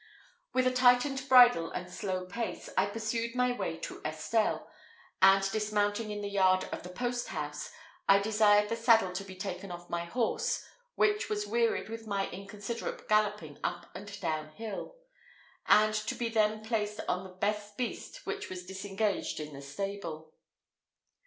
[0.51, 4.67] With a tightened bridle, and slow pace, I pursued my way to Estelle,
[5.21, 7.71] and dismounting in the yard of the post house,
[8.09, 12.27] I desired the saddle to be taken off my horse, which was wearied with my
[12.31, 14.95] inconsiderate galloping up and down hill,
[15.67, 20.33] and to be then placed on the best beast which was disengaged in the stable.